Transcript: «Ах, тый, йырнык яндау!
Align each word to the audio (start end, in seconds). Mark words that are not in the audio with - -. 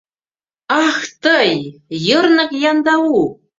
«Ах, 0.83 0.99
тый, 1.23 1.51
йырнык 2.07 2.51
яндау! 2.69 3.19